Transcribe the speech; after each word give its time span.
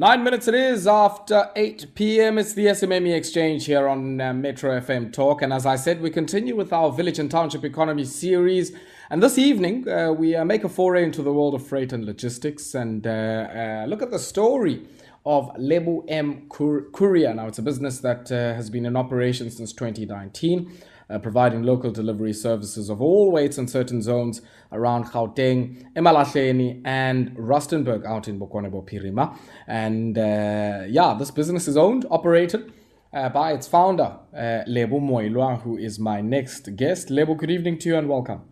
Nine 0.00 0.24
minutes 0.24 0.48
it 0.48 0.54
is 0.54 0.86
after 0.86 1.50
8 1.54 1.94
p.m. 1.94 2.38
It's 2.38 2.54
the 2.54 2.68
SMME 2.68 3.14
Exchange 3.14 3.66
here 3.66 3.86
on 3.86 4.18
uh, 4.18 4.32
Metro 4.32 4.80
FM 4.80 5.12
Talk. 5.12 5.42
And 5.42 5.52
as 5.52 5.66
I 5.66 5.76
said, 5.76 6.00
we 6.00 6.08
continue 6.08 6.56
with 6.56 6.72
our 6.72 6.90
Village 6.90 7.18
and 7.18 7.30
Township 7.30 7.66
Economy 7.66 8.06
series. 8.06 8.72
And 9.10 9.22
this 9.22 9.36
evening, 9.36 9.86
uh, 9.86 10.12
we 10.12 10.34
uh, 10.34 10.42
make 10.46 10.64
a 10.64 10.70
foray 10.70 11.04
into 11.04 11.20
the 11.20 11.34
world 11.34 11.54
of 11.54 11.66
freight 11.66 11.92
and 11.92 12.06
logistics 12.06 12.74
and 12.74 13.06
uh, 13.06 13.10
uh, 13.10 13.84
look 13.88 14.00
at 14.00 14.10
the 14.10 14.18
story 14.18 14.88
of 15.26 15.50
Lebo 15.58 16.06
M 16.08 16.48
Courier. 16.48 17.34
Now, 17.34 17.48
it's 17.48 17.58
a 17.58 17.62
business 17.62 17.98
that 17.98 18.32
uh, 18.32 18.54
has 18.54 18.70
been 18.70 18.86
in 18.86 18.96
operation 18.96 19.50
since 19.50 19.70
2019 19.74 20.78
uh, 21.10 21.18
providing 21.18 21.62
local 21.62 21.90
delivery 21.90 22.32
services 22.32 22.88
of 22.88 23.02
all 23.02 23.30
weights 23.32 23.58
in 23.58 23.66
certain 23.66 24.00
zones 24.00 24.40
around 24.72 25.06
Gauteng, 25.06 25.92
eMalahleni, 25.94 26.80
and 26.84 27.36
Rustenburg 27.36 28.06
out 28.06 28.28
in 28.28 28.38
Bokone 28.38 28.70
Bophirima. 28.70 29.36
And 29.66 30.16
uh, 30.16 30.84
yeah, 30.88 31.14
this 31.18 31.30
business 31.30 31.66
is 31.66 31.76
owned, 31.76 32.06
operated 32.10 32.72
uh, 33.12 33.28
by 33.28 33.52
its 33.52 33.66
founder, 33.66 34.16
uh, 34.36 34.62
Lebo 34.66 35.00
Moiloa, 35.00 35.60
who 35.62 35.76
is 35.76 35.98
my 35.98 36.20
next 36.20 36.76
guest. 36.76 37.10
Lebo, 37.10 37.34
good 37.34 37.50
evening 37.50 37.78
to 37.78 37.88
you 37.88 37.96
and 37.96 38.08
welcome. 38.08 38.42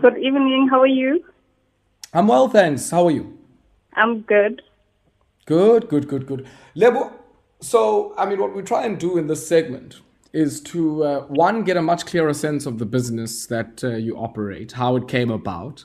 Good 0.00 0.18
evening. 0.18 0.68
How 0.70 0.80
are 0.80 0.86
you? 0.86 1.24
I'm 2.12 2.28
well, 2.28 2.48
thanks. 2.48 2.90
How 2.90 3.06
are 3.06 3.10
you? 3.10 3.38
I'm 3.94 4.20
good. 4.20 4.62
Good, 5.46 5.88
good, 5.88 6.06
good, 6.06 6.26
good. 6.26 6.46
Lebo, 6.74 7.12
so 7.60 8.14
I 8.18 8.26
mean, 8.26 8.38
what 8.40 8.54
we 8.54 8.62
try 8.62 8.84
and 8.84 8.98
do 8.98 9.16
in 9.16 9.26
this 9.26 9.46
segment 9.46 10.00
is 10.32 10.60
to 10.60 11.04
uh, 11.04 11.20
one 11.26 11.62
get 11.62 11.76
a 11.76 11.82
much 11.82 12.06
clearer 12.06 12.34
sense 12.34 12.66
of 12.66 12.78
the 12.78 12.86
business 12.86 13.46
that 13.46 13.84
uh, 13.84 13.90
you 13.90 14.16
operate, 14.16 14.72
how 14.72 14.96
it 14.96 15.08
came 15.08 15.30
about, 15.30 15.84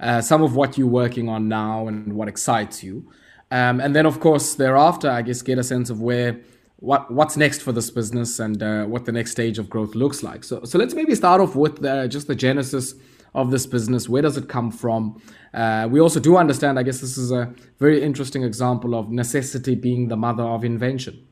uh, 0.00 0.20
some 0.20 0.42
of 0.42 0.56
what 0.56 0.78
you're 0.78 0.86
working 0.86 1.28
on 1.28 1.48
now, 1.48 1.86
and 1.88 2.14
what 2.14 2.28
excites 2.28 2.82
you, 2.82 3.10
um, 3.50 3.80
and 3.80 3.94
then 3.94 4.06
of 4.06 4.20
course 4.20 4.54
thereafter, 4.54 5.10
I 5.10 5.22
guess, 5.22 5.42
get 5.42 5.58
a 5.58 5.64
sense 5.64 5.90
of 5.90 6.00
where 6.00 6.40
what 6.76 7.10
what's 7.12 7.36
next 7.36 7.60
for 7.62 7.70
this 7.70 7.90
business 7.90 8.40
and 8.40 8.62
uh, 8.62 8.84
what 8.84 9.04
the 9.04 9.12
next 9.12 9.30
stage 9.32 9.58
of 9.58 9.68
growth 9.70 9.94
looks 9.94 10.22
like. 10.22 10.42
So 10.42 10.64
so 10.64 10.78
let's 10.78 10.94
maybe 10.94 11.14
start 11.14 11.40
off 11.40 11.54
with 11.54 11.84
uh, 11.84 12.08
just 12.08 12.26
the 12.26 12.34
genesis 12.34 12.94
of 13.34 13.50
this 13.50 13.66
business. 13.66 14.08
Where 14.08 14.22
does 14.22 14.36
it 14.36 14.48
come 14.48 14.70
from? 14.70 15.20
Uh, 15.54 15.88
we 15.90 16.00
also 16.00 16.20
do 16.20 16.36
understand, 16.36 16.78
I 16.78 16.82
guess, 16.82 17.00
this 17.00 17.16
is 17.16 17.32
a 17.32 17.52
very 17.78 18.02
interesting 18.02 18.42
example 18.42 18.94
of 18.94 19.10
necessity 19.10 19.74
being 19.74 20.08
the 20.08 20.16
mother 20.16 20.42
of 20.42 20.64
invention. 20.64 21.26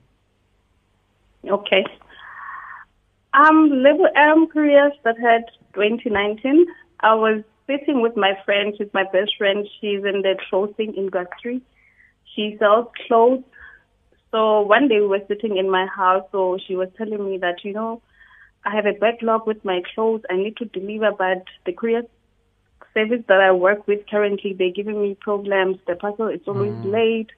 Okay. 1.47 1.85
Um, 3.33 3.71
Lebo 3.83 4.05
M 4.17 4.49
Courier 4.49 4.91
started 5.01 5.45
2019. 5.75 6.67
I 7.01 7.15
was 7.15 7.43
sitting 7.67 8.03
with 8.03 8.17
my 8.17 8.33
friend, 8.45 8.75
she's 8.77 8.93
my 8.93 9.05
best 9.13 9.37
friend. 9.39 9.67
She's 9.81 10.05
in 10.05 10.23
the 10.23 10.35
clothing 10.49 10.95
industry. 10.95 11.63
She 12.35 12.57
sells 12.59 12.89
clothes. 13.07 13.45
So 14.33 14.63
one 14.63 14.89
day 14.89 15.01
we 15.01 15.07
were 15.07 15.23
sitting 15.29 15.57
in 15.57 15.71
my 15.71 15.87
house, 15.87 16.25
so 16.31 16.59
she 16.67 16.77
was 16.77 16.89
telling 16.97 17.25
me 17.25 17.39
that, 17.39 17.65
you 17.65 17.73
know, 17.73 18.03
I 18.65 18.75
have 18.75 18.87
a 18.87 18.93
backlog 18.93 19.47
with 19.47 19.65
my 19.65 19.83
clothes. 19.95 20.23
I 20.31 20.37
need 20.37 20.57
to 20.59 20.67
deliver, 20.67 21.13
but 21.13 21.45
the 21.67 21.73
courier 21.73 22.03
service 22.95 23.25
that 23.29 23.41
I 23.41 23.53
work 23.53 23.87
with 23.87 24.07
currently, 24.09 24.53
they're 24.53 24.71
giving 24.71 25.01
me 25.01 25.17
problems. 25.21 25.79
The 25.87 25.97
parcel 25.97 26.29
is 26.29 26.41
always 26.47 26.73
mm. 26.73 26.93
late. 26.93 27.31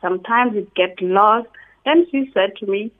Sometimes 0.00 0.56
it 0.56 0.74
gets 0.74 1.00
lost. 1.00 1.48
And 1.84 2.06
she 2.10 2.30
said 2.32 2.56
to 2.60 2.66
me, 2.66 2.92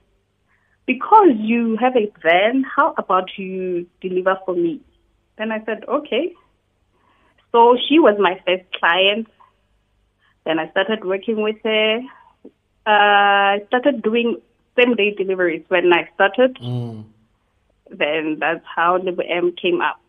because 0.89 1.35
you 1.37 1.77
have 1.79 1.95
a 1.95 2.11
van, 2.23 2.65
how 2.75 2.95
about 2.97 3.37
you 3.37 3.85
deliver 4.01 4.39
for 4.43 4.55
me? 4.55 4.81
Then 5.37 5.51
I 5.51 5.63
said, 5.63 5.83
okay. 5.87 6.33
So 7.51 7.77
she 7.87 7.99
was 7.99 8.15
my 8.17 8.41
first 8.43 8.63
client. 8.73 9.27
Then 10.47 10.57
I 10.57 10.67
started 10.71 11.05
working 11.05 11.43
with 11.43 11.57
her. 11.63 11.99
Uh, 12.87 13.57
I 13.57 13.59
started 13.67 14.01
doing 14.01 14.41
same 14.75 14.95
day 14.95 15.13
deliveries 15.13 15.63
when 15.67 15.93
I 15.93 16.09
started. 16.15 16.55
Mm. 16.55 17.03
Then 17.91 18.37
that's 18.39 18.65
how 18.65 18.97
the 18.97 19.11
M 19.29 19.53
came 19.61 19.81
up. 19.81 20.01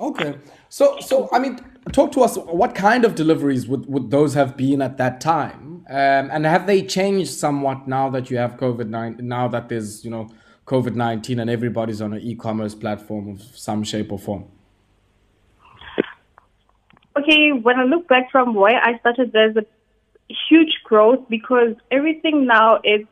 Okay. 0.00 0.38
So, 0.70 0.98
so 1.00 1.28
I 1.30 1.38
mean, 1.38 1.58
talk 1.92 2.12
to 2.12 2.22
us. 2.22 2.36
What 2.36 2.74
kind 2.74 3.04
of 3.04 3.14
deliveries 3.14 3.68
would, 3.68 3.86
would 3.86 4.10
those 4.10 4.34
have 4.34 4.56
been 4.56 4.80
at 4.80 4.96
that 4.96 5.20
time? 5.20 5.84
Um, 5.90 6.30
and 6.32 6.46
have 6.46 6.66
they 6.66 6.82
changed 6.82 7.30
somewhat 7.30 7.86
now 7.86 8.08
that 8.10 8.30
you 8.30 8.38
have 8.38 8.56
COVID 8.56 8.88
nine? 8.88 9.18
Now 9.20 9.48
that 9.48 9.68
there's 9.68 10.04
you 10.04 10.10
know 10.10 10.28
COVID 10.66 10.94
nineteen 10.94 11.38
and 11.38 11.50
everybody's 11.50 12.00
on 12.00 12.14
an 12.14 12.20
e-commerce 12.20 12.74
platform 12.74 13.28
of 13.28 13.42
some 13.42 13.84
shape 13.84 14.10
or 14.10 14.18
form. 14.18 14.44
Okay, 17.18 17.50
when 17.52 17.78
I 17.78 17.84
look 17.84 18.08
back 18.08 18.30
from 18.30 18.54
where 18.54 18.80
I 18.82 18.98
started, 19.00 19.32
there's 19.32 19.56
a 19.56 19.66
huge 20.48 20.80
growth 20.84 21.28
because 21.28 21.74
everything 21.90 22.46
now 22.46 22.80
is 22.84 23.04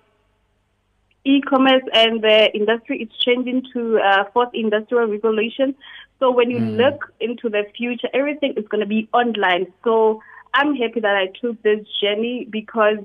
e-commerce 1.25 1.83
and 1.93 2.23
the 2.23 2.51
industry 2.55 3.03
is 3.03 3.09
changing 3.25 3.65
to 3.73 3.99
uh, 3.99 4.25
fourth 4.33 4.51
industrial 4.55 5.09
revolution. 5.09 5.75
So 6.19 6.31
when 6.31 6.51
you 6.51 6.59
mm. 6.59 6.77
look 6.77 7.13
into 7.21 7.49
the 7.49 7.65
future, 7.77 8.09
everything 8.13 8.55
is 8.57 8.67
going 8.69 8.81
to 8.81 8.87
be 8.87 9.09
online. 9.13 9.73
So 9.85 10.21
I'm 10.55 10.75
happy 10.75 11.01
that 11.01 11.17
I 11.17 11.27
took 11.41 11.63
this 11.63 11.87
journey 12.01 12.47
because 12.51 12.99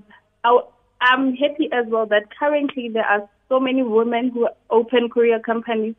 I, 0.44 0.59
I'm 1.01 1.35
happy 1.35 1.69
as 1.72 1.85
well 1.88 2.06
that 2.07 2.35
currently 2.38 2.90
there 2.90 3.06
are 3.06 3.29
so 3.50 3.59
many 3.59 3.84
women 3.84 4.31
who 4.31 4.50
open 4.69 5.09
courier 5.09 5.40
companies, 5.40 5.96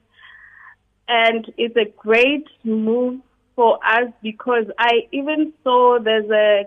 and 1.07 1.53
it's 1.57 1.77
a 1.77 1.93
great 1.97 2.47
move 2.65 3.21
for 3.55 3.79
us 3.85 4.11
because 4.23 4.65
I 4.79 5.07
even 5.13 5.53
saw 5.63 5.99
there's 6.03 6.29
a 6.31 6.65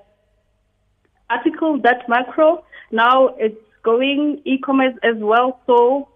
article 1.29 1.81
that 1.81 2.07
Makro 2.07 2.63
now 2.91 3.29
it's 3.37 3.59
going 3.83 4.41
e-commerce 4.45 4.95
as 5.03 5.15
well, 5.17 5.59
so 5.67 6.07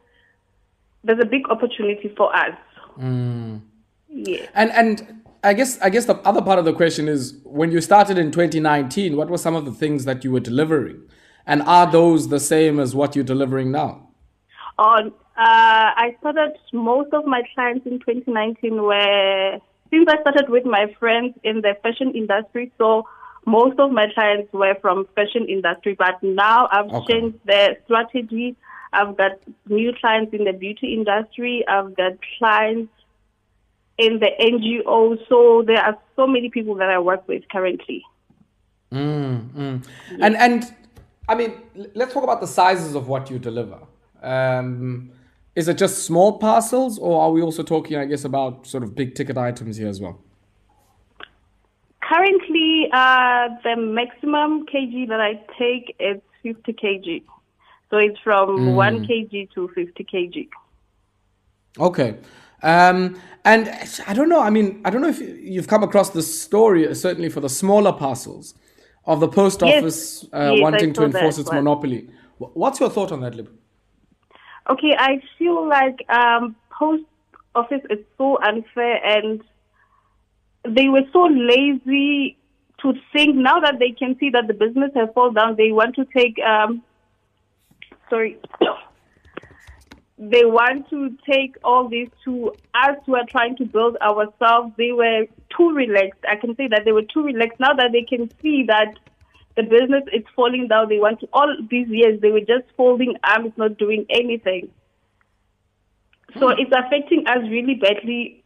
there's 1.04 1.20
a 1.22 1.26
big 1.26 1.50
opportunity 1.50 2.14
for 2.16 2.34
us. 2.34 2.56
Mm. 2.98 3.62
Yeah. 4.12 4.48
And 4.54 4.72
and 4.72 5.22
I 5.44 5.54
guess 5.54 5.80
I 5.82 5.90
guess 5.90 6.06
the 6.06 6.16
other 6.28 6.42
part 6.42 6.60
of 6.60 6.66
the 6.66 6.74
question 6.74 7.08
is 7.08 7.40
when 7.44 7.72
you 7.72 7.82
started 7.82 8.18
in 8.18 8.32
2019, 8.32 9.16
what 9.16 9.30
were 9.30 9.38
some 9.38 9.56
of 9.56 9.66
the 9.66 9.72
things 9.72 10.06
that 10.06 10.24
you 10.24 10.32
were 10.32 10.40
delivering, 10.40 11.02
and 11.46 11.62
are 11.64 11.90
those 11.90 12.28
the 12.28 12.40
same 12.40 12.80
as 12.80 12.94
what 12.94 13.16
you're 13.16 13.26
delivering 13.26 13.72
now? 13.72 14.10
On 14.78 15.08
uh, 15.08 15.12
I 15.38 16.16
started 16.20 16.58
most 16.74 17.14
of 17.14 17.26
my 17.26 17.42
clients 17.56 17.88
in 17.88 18.00
2019 18.00 18.84
were 18.84 19.60
since 19.90 20.08
I 20.08 20.22
started 20.22 20.50
with 20.50 20.66
my 20.66 20.94
friends 21.00 21.36
in 21.44 21.62
the 21.62 21.76
fashion 21.82 22.12
industry, 22.14 22.72
so 22.78 23.08
most 23.46 23.80
of 23.80 23.92
my 23.92 24.08
clients 24.14 24.52
were 24.54 24.76
from 24.82 25.08
fashion 25.16 25.48
industry. 25.50 25.96
But 25.98 26.22
now 26.22 26.68
I've 26.72 26.92
okay. 26.92 27.14
changed 27.14 27.40
the 27.46 27.78
strategy. 27.86 28.56
I've 28.94 29.16
got 29.18 29.32
new 29.68 29.94
clients 30.00 30.34
in 30.34 30.44
the 30.44 30.54
beauty 30.54 30.94
industry. 30.94 31.66
I've 31.68 31.96
got 31.96 32.14
clients 32.38 32.92
in 34.02 34.20
the 34.20 34.32
NGO. 34.40 35.18
So 35.30 35.64
there 35.66 35.82
are 35.82 35.98
so 36.16 36.28
many 36.28 36.50
people 36.50 36.76
that 36.76 36.90
I 36.90 37.00
work 37.00 37.28
with 37.28 37.44
currently. 37.50 38.04
Mm, 38.92 39.50
mm. 39.52 39.86
Yes. 40.10 40.20
And 40.22 40.36
and 40.36 40.76
I 41.30 41.36
mean, 41.36 41.54
let's 41.94 42.14
talk 42.14 42.24
about 42.24 42.42
the 42.42 42.48
sizes 42.48 42.96
of 42.96 43.08
what 43.08 43.30
you 43.30 43.40
deliver. 43.40 43.80
Um, 44.22 45.12
is 45.56 45.68
it 45.68 45.78
just 45.78 46.04
small 46.04 46.40
parcels, 46.40 46.98
or 46.98 47.22
are 47.22 47.32
we 47.32 47.42
also 47.42 47.64
talking, 47.64 47.98
I 47.98 48.06
guess, 48.06 48.26
about 48.26 48.68
sort 48.68 48.84
of 48.84 48.96
big 48.96 49.16
ticket 49.16 49.38
items 49.38 49.78
here 49.78 49.88
as 49.88 50.02
well? 50.02 50.20
Currently, 52.02 52.90
uh, 52.92 53.50
the 53.64 53.76
maximum 53.78 54.66
kg 54.66 55.08
that 55.10 55.22
I 55.22 55.34
take 55.58 55.96
is 56.00 56.20
50 56.44 56.74
kg. 56.74 57.24
So 57.90 57.98
it's 57.98 58.20
from 58.20 58.50
mm. 58.58 58.76
1 58.76 59.06
kg 59.06 59.52
to 59.54 59.68
50 59.76 60.04
kg. 60.04 60.48
Okay. 61.80 62.18
Um, 62.64 63.20
and 63.44 63.70
I 64.08 64.14
don't 64.14 64.30
know. 64.30 64.42
I 64.42 64.50
mean, 64.50 64.82
I 64.86 64.90
don't 64.90 65.02
know 65.02 65.10
if 65.10 65.20
you've 65.20 65.68
come 65.68 65.84
across 65.84 66.12
this 66.12 66.42
story, 66.42 66.94
certainly 66.94 67.30
for 67.30 67.40
the 67.40 67.50
smaller 67.50 67.92
parcels 67.92 68.54
of 69.06 69.20
the 69.20 69.28
post 69.28 69.64
office 69.64 70.24
yes. 70.24 70.34
Uh, 70.34 70.52
yes, 70.54 70.62
wanting 70.62 70.94
to 70.94 71.04
enforce 71.04 71.38
its 71.40 71.52
monopoly. 71.52 72.08
What's 72.38 72.80
your 72.80 72.90
thought 72.90 73.12
on 73.12 73.22
that, 73.22 73.36
Lib? 73.36 73.50
Okay, 74.70 74.96
I 74.98 75.22
feel 75.40 75.68
like 75.68 76.08
um, 76.10 76.56
post 76.70 77.04
office 77.56 77.82
is 77.90 78.00
so 78.18 78.38
unfair, 78.42 79.04
and 79.04 79.44
they 80.64 80.88
were 80.88 81.04
so 81.12 81.24
lazy 81.24 82.38
to 82.82 82.94
think. 83.12 83.36
Now 83.36 83.60
that 83.60 83.80
they 83.80 83.92
can 83.92 84.18
see 84.20 84.30
that 84.30 84.48
the 84.48 84.54
business 84.54 84.92
has 84.96 85.10
fallen 85.16 85.34
down, 85.34 85.56
they 85.56 85.72
want 85.72 85.96
to 85.96 86.06
take. 86.06 86.38
Um, 86.40 86.84
sorry 88.10 88.38
they 90.22 90.46
want 90.46 90.88
to 90.92 91.18
take 91.28 91.56
all 91.64 91.90
this 91.90 92.08
to 92.24 92.54
us 92.76 92.96
who 93.08 93.16
are 93.16 93.26
trying 93.28 93.56
to 93.56 93.66
build 93.66 93.98
ourselves. 93.98 94.72
They 94.78 94.92
were 94.92 95.26
too 95.58 95.72
relaxed. 95.74 96.20
I 96.30 96.36
can 96.36 96.56
say 96.56 96.68
that 96.68 96.86
they 96.86 96.92
were 96.92 97.02
too 97.12 97.24
relaxed. 97.24 97.60
Now 97.60 97.74
that 97.74 97.92
they 97.92 98.04
can 98.04 98.30
see 98.40 98.66
that 98.68 98.94
the 99.56 99.64
business 99.64 100.04
is 100.14 100.24
falling 100.36 100.68
down, 100.68 100.90
they 100.90 101.00
want 101.00 101.22
to, 101.22 101.30
all 101.34 101.52
these 101.72 101.88
years, 101.88 102.22
they 102.22 102.30
were 102.30 102.42
just 102.42 102.66
folding 102.78 103.16
arms, 103.24 103.54
not 103.58 103.80
doing 103.80 104.06
anything. 104.12 104.70
So 106.38 106.50
hmm. 106.50 106.60
it's 106.60 106.72
affecting 106.72 107.26
us 107.26 107.40
really 107.50 107.74
badly 107.74 108.44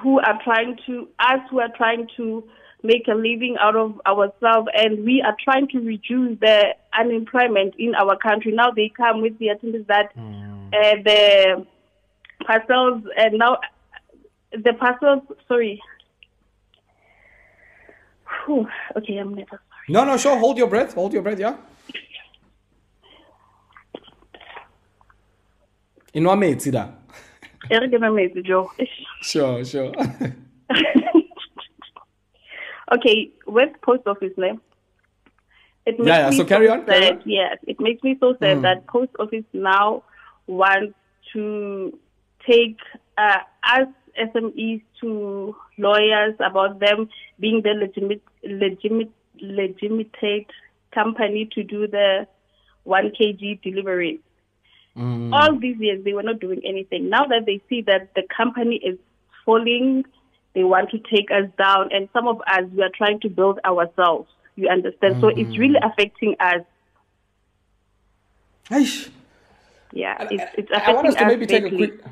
who 0.00 0.18
are 0.18 0.40
trying 0.42 0.78
to, 0.86 1.08
us 1.18 1.40
who 1.50 1.60
are 1.60 1.76
trying 1.76 2.08
to 2.16 2.42
make 2.82 3.06
a 3.06 3.14
living 3.14 3.56
out 3.60 3.76
of 3.76 4.00
ourselves, 4.06 4.68
and 4.74 5.04
we 5.04 5.22
are 5.22 5.36
trying 5.44 5.68
to 5.68 5.80
reduce 5.80 6.38
the 6.40 6.74
unemployment 6.98 7.74
in 7.78 7.94
our 7.94 8.16
country. 8.16 8.52
Now 8.52 8.70
they 8.70 8.90
come 8.94 9.20
with 9.20 9.38
the 9.38 9.48
attendance 9.48 9.86
that 9.88 10.14
mm. 10.16 10.53
Uh, 10.74 10.96
the 11.04 11.66
parcels 12.46 13.02
and 13.16 13.38
now 13.38 13.58
the 14.52 14.72
parcels. 14.74 15.22
Sorry. 15.48 15.80
Whew. 18.46 18.66
Okay, 18.96 19.18
I'm 19.18 19.34
never 19.34 19.50
sorry. 19.50 19.60
No, 19.88 20.04
no, 20.04 20.16
sure. 20.16 20.38
Hold 20.38 20.58
your 20.58 20.68
breath. 20.68 20.94
Hold 20.94 21.12
your 21.12 21.22
breath. 21.22 21.38
Yeah. 21.38 21.56
inwa 26.14 26.36
metsi 26.36 26.70
da 26.70 26.88
e 27.70 27.78
re 27.78 27.88
ke 27.90 27.98
nwa 27.98 28.10
metsi 28.10 28.42
jo 28.42 28.70
sure 29.20 29.64
sure 29.64 29.90
okay 32.94 33.30
with 33.46 33.70
post 33.82 34.06
office 34.06 34.38
name 34.38 34.60
it 35.86 35.98
makes 35.98 36.08
yeah, 36.08 36.18
yeah. 36.18 36.30
Me 36.30 36.36
so 36.36 36.44
carry 36.44 36.68
on. 36.68 36.86
Sad. 36.86 37.20
Yes, 37.26 37.58
it 37.66 37.78
makes 37.78 38.02
me 38.02 38.16
so 38.18 38.34
sad 38.40 38.58
mm. 38.58 38.62
that 38.62 38.86
post 38.86 39.10
office 39.18 39.44
now 39.52 40.02
wants 40.46 40.94
to 41.32 41.98
take 42.46 42.78
uh, 43.16 43.38
us 43.62 43.88
SMEs 44.18 44.82
to 45.00 45.56
lawyers 45.78 46.34
about 46.44 46.80
them 46.80 47.08
being 47.40 47.62
the 47.62 47.70
legitimate, 47.70 48.22
legitimate, 48.42 49.10
legitimate 49.40 50.46
company 50.92 51.48
to 51.54 51.62
do 51.62 51.86
the 51.86 52.26
1 52.84 53.12
kg 53.20 53.60
delivery. 53.62 54.20
Mm. 54.96 55.32
All 55.32 55.58
these 55.58 55.76
years, 55.78 56.04
they 56.04 56.12
were 56.12 56.22
not 56.22 56.38
doing 56.38 56.60
anything. 56.64 57.08
Now 57.08 57.24
that 57.26 57.46
they 57.46 57.60
see 57.68 57.82
that 57.82 58.14
the 58.14 58.22
company 58.34 58.76
is 58.76 58.98
falling, 59.44 60.04
they 60.54 60.62
want 60.62 60.90
to 60.90 60.98
take 60.98 61.30
us 61.32 61.50
down. 61.58 61.88
And 61.92 62.08
some 62.12 62.28
of 62.28 62.40
us, 62.42 62.64
we 62.72 62.82
are 62.82 62.92
trying 62.96 63.20
to 63.20 63.28
build 63.28 63.58
ourselves. 63.64 64.28
You 64.54 64.68
understand? 64.68 65.14
Mm-hmm. 65.14 65.20
So 65.20 65.28
it's 65.28 65.58
really 65.58 65.80
mm. 65.80 65.92
affecting 65.92 66.36
us. 66.38 66.62
Aish. 68.70 69.10
Yeah, 69.94 70.26
it's, 70.28 70.44
it's 70.58 70.72
I 70.72 70.92
want 70.92 71.06
us 71.06 71.14
to 71.14 71.26
maybe 71.26 71.46
take 71.46 71.64
a 71.64 71.70
quick. 71.70 72.04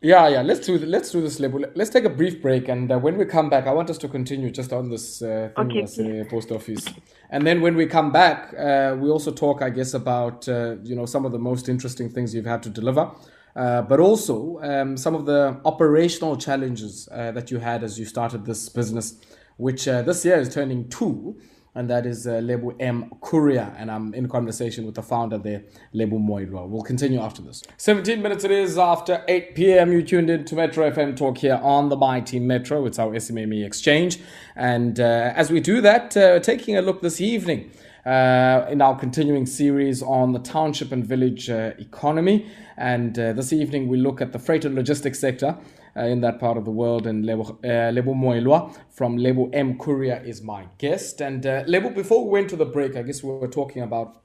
Yeah, 0.00 0.28
yeah. 0.28 0.42
Let's 0.42 0.66
do 0.66 0.78
let's 0.78 1.10
do 1.10 1.20
this. 1.20 1.38
Let's 1.40 1.90
take 1.90 2.04
a 2.04 2.10
brief 2.10 2.40
break, 2.40 2.68
and 2.68 2.90
uh, 2.90 2.98
when 2.98 3.16
we 3.18 3.26
come 3.26 3.48
back, 3.50 3.66
I 3.66 3.72
want 3.72 3.90
us 3.90 3.98
to 3.98 4.08
continue 4.08 4.50
just 4.50 4.72
on 4.72 4.88
this 4.88 5.22
uh, 5.22 5.50
thing 5.54 5.82
okay, 5.82 6.20
uh, 6.20 6.24
post 6.24 6.50
office, 6.50 6.86
and 7.30 7.46
then 7.46 7.60
when 7.60 7.74
we 7.74 7.86
come 7.86 8.10
back, 8.10 8.54
uh, 8.58 8.96
we 8.98 9.10
also 9.10 9.30
talk, 9.30 9.62
I 9.62 9.70
guess, 9.70 9.92
about 9.92 10.48
uh, 10.48 10.76
you 10.82 10.96
know 10.96 11.04
some 11.04 11.26
of 11.26 11.32
the 11.32 11.38
most 11.38 11.68
interesting 11.68 12.08
things 12.10 12.34
you've 12.34 12.46
had 12.46 12.62
to 12.62 12.70
deliver, 12.70 13.10
uh, 13.54 13.82
but 13.82 14.00
also 14.00 14.60
um, 14.62 14.96
some 14.96 15.14
of 15.14 15.26
the 15.26 15.60
operational 15.66 16.36
challenges 16.36 17.06
that 17.12 17.50
you 17.50 17.58
had 17.58 17.84
as 17.84 17.98
you 17.98 18.06
started 18.06 18.46
this 18.46 18.68
business, 18.70 19.18
which 19.58 19.84
this 19.84 20.24
year 20.24 20.36
is 20.36 20.52
turning 20.52 20.88
two 20.88 21.38
and 21.74 21.90
that 21.90 22.06
is 22.06 22.26
uh, 22.26 22.38
Lebo 22.38 22.74
M. 22.78 23.10
Courier. 23.20 23.74
And 23.76 23.90
I'm 23.90 24.14
in 24.14 24.28
conversation 24.28 24.86
with 24.86 24.94
the 24.94 25.02
founder 25.02 25.38
there, 25.38 25.64
Lebo 25.92 26.18
Moiloa. 26.18 26.68
We'll 26.68 26.82
continue 26.82 27.20
after 27.20 27.42
this. 27.42 27.62
17 27.78 28.22
minutes 28.22 28.44
it 28.44 28.50
is 28.50 28.78
after 28.78 29.24
8 29.26 29.54
p.m. 29.54 29.92
You 29.92 30.02
tuned 30.02 30.30
in 30.30 30.44
to 30.44 30.54
Metro 30.54 30.88
FM 30.90 31.16
Talk 31.16 31.38
here 31.38 31.60
on 31.62 31.88
the 31.88 31.96
Mighty 31.96 32.38
Metro. 32.38 32.86
It's 32.86 32.98
our 32.98 33.10
SMME 33.12 33.66
exchange. 33.66 34.20
And 34.54 35.00
uh, 35.00 35.32
as 35.34 35.50
we 35.50 35.60
do 35.60 35.80
that, 35.80 36.16
uh, 36.16 36.38
taking 36.40 36.76
a 36.76 36.82
look 36.82 37.02
this 37.02 37.20
evening 37.20 37.72
uh, 38.06 38.66
in 38.68 38.80
our 38.80 38.96
continuing 38.96 39.46
series 39.46 40.02
on 40.02 40.32
the 40.32 40.38
township 40.38 40.92
and 40.92 41.04
village 41.04 41.50
uh, 41.50 41.72
economy. 41.78 42.46
And 42.76 43.18
uh, 43.18 43.32
this 43.32 43.52
evening 43.52 43.88
we 43.88 43.96
look 43.96 44.20
at 44.20 44.32
the 44.32 44.38
freight 44.38 44.64
and 44.64 44.74
logistics 44.74 45.18
sector 45.18 45.56
in 45.96 46.20
that 46.20 46.40
part 46.40 46.56
of 46.56 46.64
the 46.64 46.70
world. 46.70 47.06
And 47.06 47.24
Lebo, 47.24 47.58
uh, 47.64 47.90
Lebo 47.92 48.74
from 48.90 49.16
Lebo 49.16 49.48
M 49.50 49.78
Courier 49.78 50.22
is 50.24 50.42
my 50.42 50.66
guest. 50.78 51.20
And 51.20 51.46
uh, 51.46 51.64
Lebo, 51.66 51.90
before 51.90 52.24
we 52.24 52.30
went 52.30 52.50
to 52.50 52.56
the 52.56 52.66
break, 52.66 52.96
I 52.96 53.02
guess 53.02 53.22
we 53.22 53.32
were 53.32 53.48
talking 53.48 53.82
about 53.82 54.22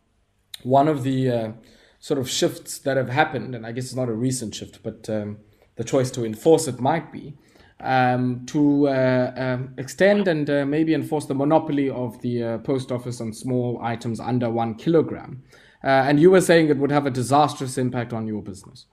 one 0.63 0.87
of 0.87 1.03
the 1.03 1.31
uh, 1.31 1.51
sort 1.99 2.19
of 2.19 2.29
shifts 2.29 2.79
that 2.79 2.97
have 2.97 3.09
happened, 3.09 3.55
and 3.55 3.65
I 3.65 3.71
guess 3.71 3.85
it's 3.85 3.95
not 3.95 4.09
a 4.09 4.13
recent 4.13 4.55
shift, 4.55 4.81
but 4.83 5.09
um, 5.09 5.37
the 5.75 5.83
choice 5.83 6.11
to 6.11 6.25
enforce 6.25 6.67
it 6.67 6.79
might 6.79 7.11
be. 7.11 7.35
Um, 7.81 8.45
to 8.47 8.89
uh, 8.89 9.31
um, 9.37 9.73
extend 9.77 10.27
and 10.27 10.49
uh, 10.49 10.65
maybe 10.65 10.93
enforce 10.93 11.27
the 11.27 11.33
monopoly 11.33 11.89
of 11.89 12.21
the 12.21 12.43
uh, 12.43 12.57
post 12.57 12.91
office 12.91 13.21
on 13.21 13.31
small 13.31 13.79
items 13.81 14.19
under 14.19 14.49
one 14.49 14.75
kilogram. 14.75 15.43
Uh, 15.81 15.87
and 15.87 16.19
you 16.19 16.29
were 16.29 16.41
saying 16.41 16.67
it 16.67 16.77
would 16.77 16.91
have 16.91 17.05
a 17.05 17.09
disastrous 17.09 17.77
impact 17.77 18.11
on 18.11 18.27
your 18.27 18.41
business. 18.41 18.87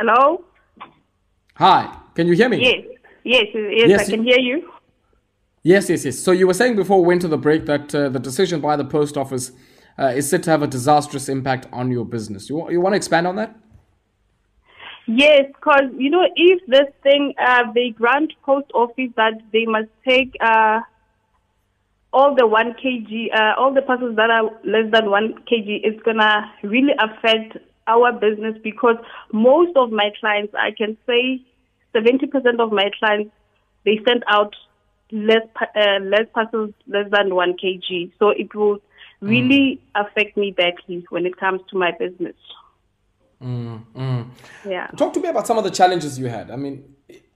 Hello? 0.00 0.42
Hi, 1.56 1.94
can 2.14 2.26
you 2.26 2.32
hear 2.32 2.48
me? 2.48 2.56
Yes, 2.56 2.84
yes, 3.22 3.46
yes, 3.52 3.88
yes 3.90 4.00
I 4.00 4.10
can 4.10 4.24
hear 4.24 4.38
you. 4.38 4.72
Yes, 5.62 5.90
yes, 5.90 6.06
yes. 6.06 6.18
So 6.18 6.32
you 6.32 6.46
were 6.46 6.54
saying 6.54 6.76
before 6.76 7.02
we 7.02 7.08
went 7.08 7.20
to 7.20 7.28
the 7.28 7.36
break 7.36 7.66
that 7.66 7.94
uh, 7.94 8.08
the 8.08 8.18
decision 8.18 8.62
by 8.62 8.76
the 8.76 8.84
post 8.86 9.18
office 9.18 9.52
uh, 9.98 10.06
is 10.06 10.26
said 10.26 10.42
to 10.44 10.50
have 10.52 10.62
a 10.62 10.66
disastrous 10.66 11.28
impact 11.28 11.66
on 11.70 11.90
your 11.90 12.06
business. 12.06 12.48
You, 12.48 12.70
you 12.70 12.80
want 12.80 12.94
to 12.94 12.96
expand 12.96 13.26
on 13.26 13.36
that? 13.36 13.54
Yes, 15.06 15.48
because, 15.48 15.90
you 15.98 16.08
know, 16.08 16.26
if 16.34 16.66
this 16.66 16.88
thing, 17.02 17.34
uh, 17.38 17.64
they 17.74 17.90
grant 17.90 18.32
post 18.42 18.70
office 18.72 19.10
that 19.18 19.34
they 19.52 19.66
must 19.66 19.90
take 20.08 20.34
uh, 20.40 20.80
all 22.10 22.34
the 22.34 22.46
1 22.46 22.72
kg, 22.82 23.34
uh, 23.34 23.60
all 23.60 23.74
the 23.74 23.82
parcels 23.82 24.16
that 24.16 24.30
are 24.30 24.44
less 24.64 24.90
than 24.90 25.10
1 25.10 25.34
kg, 25.44 25.80
it's 25.84 26.02
going 26.04 26.16
to 26.16 26.50
really 26.62 26.94
affect 26.98 27.58
our 27.90 28.12
business 28.12 28.56
because 28.62 28.96
most 29.32 29.76
of 29.76 29.90
my 29.90 30.10
clients, 30.20 30.54
I 30.54 30.70
can 30.76 30.96
say 31.06 31.42
70% 31.94 32.60
of 32.60 32.72
my 32.72 32.90
clients, 32.98 33.32
they 33.84 33.98
send 34.06 34.24
out 34.28 34.54
less 35.12 35.46
uh, 35.74 35.98
less 36.02 36.26
parcels 36.32 36.72
less 36.86 37.10
than 37.10 37.34
1 37.34 37.54
kg. 37.62 38.12
So 38.18 38.30
it 38.30 38.54
will 38.54 38.78
really 39.20 39.80
mm. 39.80 40.06
affect 40.06 40.36
me 40.36 40.52
badly 40.52 41.04
when 41.10 41.26
it 41.26 41.36
comes 41.36 41.60
to 41.70 41.76
my 41.76 41.90
business. 41.98 42.36
Mm, 43.42 43.84
mm. 43.96 44.30
Yeah. 44.66 44.86
Talk 44.96 45.12
to 45.14 45.20
me 45.20 45.28
about 45.28 45.46
some 45.46 45.58
of 45.58 45.64
the 45.64 45.70
challenges 45.70 46.18
you 46.18 46.26
had. 46.26 46.50
I 46.50 46.56
mean, 46.56 46.84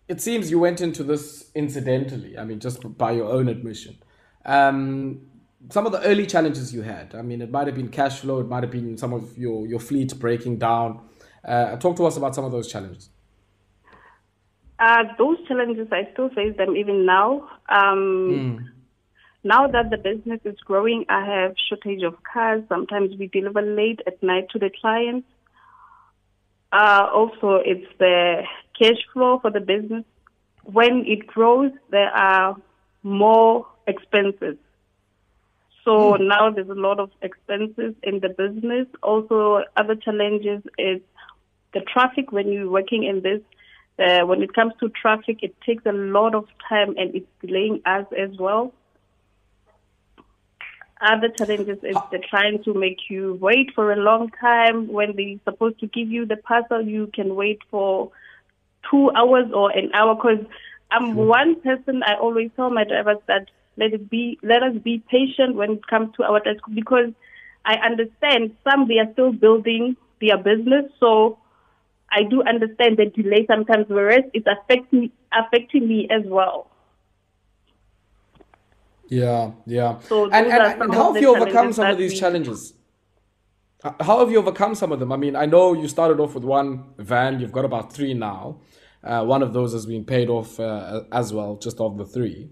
it 0.09 0.21
seems 0.21 0.51
you 0.51 0.59
went 0.59 0.81
into 0.81 1.03
this 1.03 1.51
incidentally. 1.55 2.39
I 2.39 2.45
mean, 2.45 2.61
just 2.61 2.97
by 2.99 3.13
your 3.13 3.31
own 3.31 3.49
admission. 3.49 3.97
Um, 4.45 5.23
some 5.71 5.87
of 5.87 5.93
the 5.93 6.03
early 6.03 6.27
challenges 6.27 6.75
you 6.75 6.83
had. 6.83 7.15
I 7.15 7.23
mean, 7.23 7.41
it 7.43 7.51
might 7.51 7.67
have 7.67 7.77
been 7.77 7.89
cash 7.89 8.21
flow, 8.21 8.41
it 8.41 8.49
might 8.49 8.63
have 8.63 8.73
been 8.73 8.97
some 8.97 9.13
of 9.13 9.37
your, 9.39 9.67
your 9.67 9.81
fleet 9.81 10.19
breaking 10.19 10.59
down. 10.59 11.01
Uh, 11.45 11.77
talk 11.77 11.97
to 11.97 12.07
us 12.07 12.17
about 12.17 12.35
some 12.35 12.45
of 12.45 12.53
those 12.53 12.71
challenges. 12.71 13.11
Uh, 14.79 15.05
those 15.19 15.39
challenges, 15.47 15.89
I 15.93 16.09
still 16.13 16.31
face 16.31 16.57
them 16.57 16.77
even 16.77 17.07
now. 17.07 17.49
Um, 17.69 18.59
mm. 18.59 18.69
Now 19.45 19.67
that 19.67 19.91
the 19.91 19.99
business 19.99 20.41
is 20.45 20.59
growing, 20.65 21.05
I 21.09 21.25
have 21.25 21.55
shortage 21.69 22.03
of 22.03 22.17
cars. 22.23 22.63
Sometimes 22.69 23.15
we 23.19 23.27
deliver 23.27 23.61
late 23.61 24.01
at 24.07 24.23
night 24.23 24.49
to 24.51 24.59
the 24.59 24.71
clients. 24.81 25.29
Uh, 26.73 27.09
also, 27.15 27.61
it's 27.65 27.87
the 27.99 28.43
cash 28.79 28.97
flow 29.13 29.39
for 29.41 29.51
the 29.51 29.61
business. 29.61 30.05
When 30.65 31.05
it 31.07 31.27
grows, 31.27 31.73
there 31.91 32.09
are 32.09 32.57
more 33.03 33.67
expenses. 33.87 34.57
So 35.85 36.15
mm. 36.15 36.29
now 36.29 36.51
there's 36.51 36.69
a 36.69 36.75
lot 36.75 36.99
of 36.99 37.11
expenses 37.23 37.95
in 38.03 38.21
the 38.21 38.31
business. 38.31 38.87
Also, 39.03 39.63
other 39.77 39.95
challenges 39.95 40.63
is 40.79 41.01
the 41.73 41.81
traffic 41.81 42.33
when 42.33 42.51
you're 42.51 42.71
working 42.71 43.05
in 43.05 43.21
this. 43.23 43.41
Uh, 43.99 44.27
when 44.27 44.43
it 44.43 44.53
comes 44.55 44.73
to 44.81 44.89
traffic, 44.89 45.39
it 45.43 45.55
takes 45.61 45.85
a 45.87 45.93
lot 45.93 46.35
of 46.35 46.47
time 46.69 46.95
and 46.97 47.15
it's 47.15 47.27
delaying 47.41 47.81
us 47.87 48.07
as 48.19 48.31
well. 48.39 48.73
Other 51.01 51.29
challenges 51.29 51.79
is 51.83 51.97
they're 52.11 52.21
trying 52.29 52.63
to 52.65 52.73
make 52.73 52.99
you 53.11 53.35
wait 53.41 53.73
for 53.75 53.93
a 53.93 53.97
long 53.97 54.31
time. 54.41 54.89
When 54.89 55.15
they're 55.15 55.39
supposed 55.45 55.79
to 55.81 55.87
give 55.87 56.09
you 56.09 56.25
the 56.25 56.37
parcel, 56.37 56.81
you 56.81 57.11
can 57.13 57.35
wait 57.35 57.61
for 57.71 58.11
two 58.91 59.11
hours 59.11 59.51
or 59.53 59.71
an 59.71 59.91
hour. 59.93 60.15
Because 60.15 60.45
I'm 60.91 61.15
sure. 61.15 61.27
one 61.27 61.61
person, 61.61 62.03
I 62.05 62.15
always 62.15 62.51
tell 62.57 62.71
my 62.71 62.85
drivers 62.85 63.19
that 63.27 63.49
let 63.77 63.93
it 63.93 64.09
be 64.11 64.39
let 64.43 64.63
us 64.63 64.77
be 64.83 65.03
patient 65.11 65.57
when 65.57 65.73
it 65.73 65.87
comes 65.87 66.15
to 66.17 66.25
our 66.25 66.41
task 66.41 66.63
because 66.75 67.11
I 67.65 67.77
understand 67.77 68.57
some 68.69 68.89
they 68.89 68.99
are 68.99 69.13
still 69.13 69.33
building 69.33 69.97
their 70.21 70.39
business 70.39 70.87
so 71.01 71.39
I 72.11 72.23
do 72.23 72.43
understand 72.43 72.97
the 72.99 73.07
delay 73.07 73.45
sometimes 73.47 73.87
whereas 73.89 74.23
it's 74.33 74.47
affecting 74.47 75.11
affecting 75.33 75.89
me 75.89 76.09
as 76.11 76.23
well. 76.27 76.71
Yeah, 79.09 79.53
yeah. 79.67 79.99
So 80.01 80.25
and, 80.31 80.47
and, 80.47 80.83
and 80.83 80.95
how 80.95 81.13
have 81.13 81.23
you 81.23 81.37
overcome 81.37 81.73
some 81.73 81.91
of 81.91 81.99
these 81.99 82.19
challenges? 82.19 82.75
How 84.01 84.21
have 84.21 84.31
you 84.31 84.39
overcome 84.39 84.75
some 84.75 84.93
of 84.93 84.99
them? 84.99 85.13
I 85.13 85.17
mean, 85.17 85.37
I 85.37 85.45
know 85.45 85.75
you 85.75 85.89
started 85.89 86.19
off 86.19 86.35
with 86.35 86.45
one 86.45 86.85
van, 86.97 87.39
you've 87.39 87.53
got 87.53 87.67
about 87.67 87.93
three 87.93 88.15
now. 88.15 88.61
Uh, 89.03 89.23
one 89.23 89.43
of 89.43 89.53
those 89.53 89.75
has 89.75 89.85
been 89.85 90.05
paid 90.05 90.31
off 90.31 90.59
uh, 90.59 91.03
as 91.13 91.35
well, 91.35 91.57
just 91.57 91.79
of 91.81 91.99
the 91.99 92.07
three. 92.07 92.49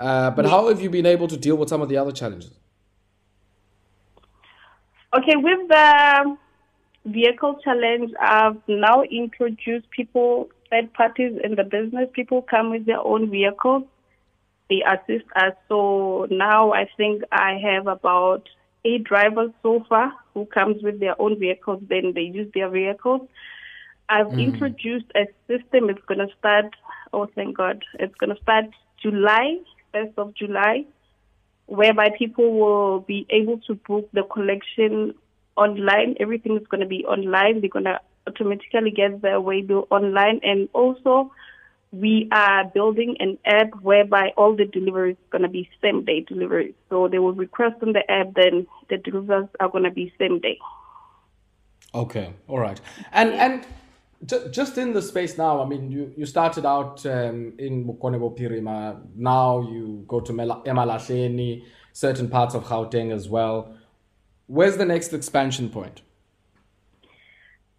Uh, 0.00 0.30
but 0.30 0.46
how 0.46 0.68
have 0.68 0.80
you 0.80 0.88
been 0.88 1.04
able 1.04 1.28
to 1.28 1.36
deal 1.36 1.56
with 1.56 1.68
some 1.68 1.82
of 1.82 1.88
the 1.90 1.96
other 1.98 2.10
challenges? 2.10 2.52
Okay, 5.12 5.36
with 5.36 5.68
the 5.68 6.36
vehicle 7.04 7.58
challenge, 7.62 8.10
I've 8.18 8.56
now 8.66 9.02
introduced 9.02 9.90
people 9.90 10.48
third 10.70 10.92
parties 10.94 11.38
in 11.44 11.54
the 11.56 11.64
business. 11.64 12.08
People 12.14 12.40
come 12.40 12.70
with 12.70 12.86
their 12.86 13.00
own 13.00 13.30
vehicles. 13.30 13.82
They 14.70 14.82
assist 14.82 15.26
us. 15.36 15.52
So 15.68 16.26
now 16.30 16.72
I 16.72 16.88
think 16.96 17.22
I 17.30 17.60
have 17.62 17.86
about 17.86 18.48
eight 18.86 19.04
drivers 19.04 19.50
so 19.62 19.84
far 19.86 20.12
who 20.32 20.46
comes 20.46 20.82
with 20.82 20.98
their 20.98 21.20
own 21.20 21.38
vehicles. 21.38 21.82
Then 21.88 22.12
they 22.14 22.22
use 22.22 22.50
their 22.54 22.70
vehicles. 22.70 23.28
I've 24.08 24.28
mm. 24.28 24.42
introduced 24.42 25.06
a 25.14 25.26
system. 25.46 25.90
It's 25.90 26.04
going 26.06 26.26
to 26.26 26.34
start. 26.38 26.74
Oh, 27.12 27.28
thank 27.34 27.56
God! 27.56 27.84
It's 27.98 28.14
going 28.14 28.34
to 28.34 28.40
start 28.40 28.66
July, 29.02 29.58
first 29.92 30.12
of 30.18 30.34
July, 30.34 30.84
whereby 31.66 32.10
people 32.18 32.58
will 32.58 33.00
be 33.00 33.26
able 33.30 33.58
to 33.66 33.74
book 33.74 34.08
the 34.12 34.22
collection 34.24 35.14
online. 35.56 36.16
Everything 36.18 36.56
is 36.56 36.66
going 36.66 36.80
to 36.80 36.86
be 36.86 37.04
online. 37.04 37.60
They're 37.60 37.70
going 37.70 37.84
to 37.84 38.00
automatically 38.26 38.90
get 38.90 39.22
their 39.22 39.40
way 39.40 39.62
bill 39.62 39.86
online, 39.90 40.40
and 40.42 40.68
also 40.72 41.32
we 41.92 42.28
are 42.30 42.64
building 42.66 43.16
an 43.18 43.38
app 43.44 43.70
whereby 43.82 44.32
all 44.36 44.54
the 44.54 44.64
deliveries 44.64 45.16
are 45.16 45.38
going 45.38 45.42
to 45.42 45.48
be 45.48 45.68
same 45.82 46.04
day 46.04 46.20
deliveries. 46.20 46.74
So 46.88 47.08
they 47.08 47.18
will 47.18 47.32
request 47.32 47.82
on 47.82 47.92
the 47.92 48.08
app, 48.10 48.34
then 48.34 48.66
the 48.88 48.98
deliveries 48.98 49.48
are 49.58 49.68
going 49.68 49.84
to 49.84 49.90
be 49.90 50.12
same 50.18 50.38
day. 50.40 50.58
Okay, 51.92 52.32
all 52.46 52.60
right, 52.60 52.80
and 53.12 53.30
and 53.30 53.66
just 54.26 54.76
in 54.76 54.92
the 54.92 55.00
space 55.00 55.38
now, 55.38 55.62
I 55.62 55.66
mean, 55.66 55.90
you, 55.90 56.12
you 56.16 56.26
started 56.26 56.66
out 56.66 57.04
um, 57.06 57.54
in 57.58 57.86
Bokone 57.86 58.18
Bophirima. 58.20 59.00
Now 59.16 59.60
you 59.62 60.04
go 60.06 60.20
to 60.20 60.32
Emalahleni, 60.32 61.64
certain 61.92 62.28
parts 62.28 62.54
of 62.54 62.64
Gauteng 62.64 63.12
as 63.12 63.28
well. 63.28 63.74
Where's 64.46 64.76
the 64.76 64.84
next 64.84 65.12
expansion 65.12 65.70
point? 65.70 66.02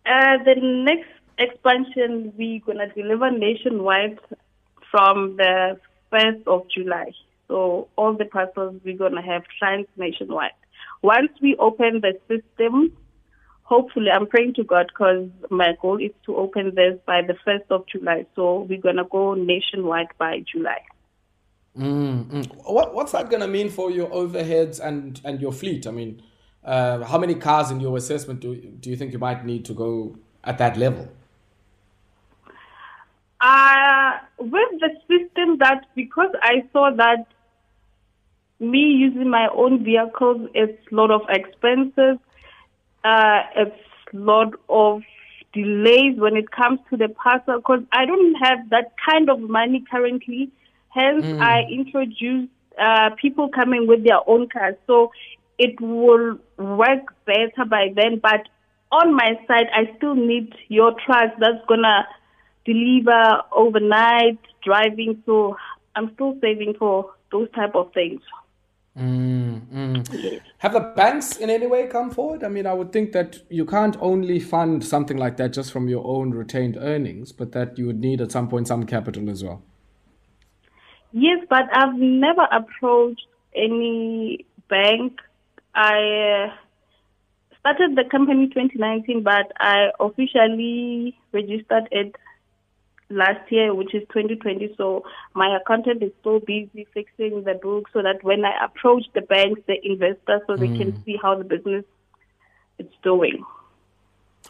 Uh, 0.06 0.38
the 0.44 0.56
next 0.56 1.10
expansion, 1.38 2.34
we're 2.38 2.60
going 2.62 2.80
to 2.80 2.88
deliver 2.88 3.30
nationwide 3.30 4.20
from 4.90 5.38
the 5.38 5.80
1st 6.12 6.48
of 6.48 6.68
July. 6.70 7.12
So 7.48 7.88
all 7.98 8.14
the 8.14 8.26
parcels, 8.26 8.82
we're 8.84 8.98
going 8.98 9.14
to 9.14 9.22
have 9.22 9.44
clients 9.60 9.92
nationwide. 9.96 10.52
Once 11.04 11.32
we 11.42 11.56
open 11.58 12.02
the 12.02 12.20
system, 12.28 12.98
hopefully, 13.72 14.12
I'm 14.12 14.28
praying 14.28 14.56
to 14.56 14.66
God 14.66 14.88
because 14.90 15.30
my 15.50 15.78
goal 15.82 15.98
is 15.98 16.12
to 16.26 16.36
open 16.36 16.76
this 16.76 17.00
by 17.06 17.22
the 17.22 17.36
1st 17.48 17.68
of 17.70 17.88
July. 17.88 18.26
So 18.36 18.68
we're 18.70 18.82
going 18.82 18.98
to 18.98 19.06
go 19.06 19.34
nationwide 19.34 20.10
by 20.18 20.44
July. 20.52 20.82
Mm-hmm. 21.80 22.42
What, 22.66 22.94
what's 22.94 23.14
that 23.14 23.30
going 23.30 23.40
to 23.40 23.48
mean 23.48 23.70
for 23.70 23.90
your 23.90 24.10
overheads 24.10 24.82
and, 24.82 25.22
and 25.24 25.40
your 25.40 25.54
fleet? 25.54 25.88
I 25.88 25.92
mean, 25.92 26.22
uh, 26.66 27.06
how 27.06 27.18
many 27.18 27.34
cars 27.36 27.72
in 27.72 27.80
your 27.80 27.96
assessment 27.96 28.42
do, 28.42 28.56
do 28.56 28.90
you 28.90 28.98
think 28.98 29.14
you 29.14 29.20
might 29.20 29.46
need 29.46 29.64
to 29.66 29.74
go 29.74 30.18
at 30.44 30.58
that 30.58 30.76
level? 30.76 31.08
Uh, 33.40 34.12
with 34.38 34.72
the 34.82 34.90
system 35.08 35.60
that 35.60 35.86
because 35.96 36.32
I 36.42 36.68
saw 36.74 36.92
that 36.98 37.26
me 38.60 38.80
using 38.80 39.30
my 39.30 39.48
own 39.56 39.84
vehicles, 39.86 40.50
it's 40.54 40.92
a 40.92 40.96
lot 40.96 41.10
of 41.10 41.22
expenses 41.30 42.18
uh, 43.04 43.42
a 43.56 43.72
lot 44.14 44.54
of 44.70 45.02
delays 45.54 46.18
when 46.18 46.36
it 46.38 46.52
comes 46.52 46.80
to 46.90 46.98
the 46.98 47.10
parcel 47.10 47.58
because 47.58 47.84
I 47.92 48.06
don't 48.06 48.36
have 48.36 48.70
that 48.70 48.94
kind 49.10 49.30
of 49.30 49.40
money 49.40 49.84
currently. 49.90 50.52
Hence, 50.90 51.26
mm. 51.26 51.42
I 51.42 51.64
introduced 51.64 52.52
uh, 52.80 53.12
people 53.22 53.50
coming 53.50 53.88
with 53.88 54.04
their 54.04 54.20
own 54.28 54.50
cars. 54.50 54.76
So 54.88 55.12
it 55.58 55.80
will 55.80 56.38
work 56.58 57.14
better 57.26 57.66
by 57.70 57.94
then. 57.96 58.20
But 58.20 58.48
on 58.92 59.14
my 59.14 59.40
side, 59.48 59.68
I 59.74 59.96
still 59.98 60.16
need 60.16 60.54
your 60.68 60.94
truck 61.06 61.34
that's 61.40 61.66
going 61.68 61.84
to 61.84 62.04
deliver 62.66 63.42
overnight 63.52 64.40
driving. 64.64 65.22
So 65.26 65.58
I'm 65.96 66.14
still 66.14 66.38
saving 66.42 66.76
for 66.78 67.12
those 67.32 67.50
type 67.52 67.76
of 67.76 67.94
things. 67.94 68.22
Mm, 68.98 69.62
mm. 69.68 70.42
Have 70.58 70.74
the 70.74 70.80
banks 70.82 71.38
in 71.38 71.50
any 71.50 71.66
way 71.66 71.88
come 71.88 72.12
forward? 72.12 72.44
I 72.44 72.50
mean, 72.50 72.66
I 72.66 72.74
would 72.74 72.92
think 72.92 73.14
that 73.14 73.40
you 73.50 73.66
can't 73.66 73.96
only 74.02 74.40
fund 74.40 74.84
something 74.84 75.18
like 75.18 75.38
that 75.38 75.54
just 75.54 75.72
from 75.72 75.88
your 75.88 76.06
own 76.06 76.32
retained 76.32 76.78
earnings, 76.78 77.32
but 77.32 77.54
that 77.54 77.78
you 77.78 77.86
would 77.88 78.02
need 78.02 78.20
at 78.20 78.32
some 78.32 78.50
point 78.50 78.68
some 78.68 78.86
capital 78.86 79.30
as 79.30 79.44
well. 79.44 79.64
Yes, 81.14 81.46
but 81.50 81.66
I've 81.74 81.96
never 81.96 82.48
approached 82.52 83.26
any 83.56 84.46
bank. 84.70 85.20
I 85.74 86.50
uh, 86.50 86.56
started 87.60 87.96
the 87.96 88.04
company 88.10 88.48
2019, 88.48 89.24
but 89.24 89.52
I 89.58 89.92
officially 90.00 91.18
registered 91.32 91.88
it 91.92 92.16
last 93.12 93.52
year, 93.52 93.74
which 93.74 93.94
is 93.94 94.04
2020. 94.10 94.74
So 94.78 95.04
my 95.34 95.58
accountant 95.58 96.04
is 96.04 96.12
so 96.24 96.40
busy 96.40 96.88
fixing 96.94 97.44
the 97.44 97.54
book 97.62 97.90
so 97.94 98.02
that 98.02 98.24
when 98.24 98.46
I 98.46 98.66
approach 98.66 99.06
the 99.14 99.22
banks, 99.22 99.62
the 99.68 99.78
investors, 99.84 100.42
so 100.48 100.56
they 100.56 100.68
mm. 100.68 100.78
can 100.78 101.04
see 101.04 101.18
how 101.22 101.36
the 101.36 101.44
business 101.44 101.86
is 102.80 102.88
doing. 103.04 103.44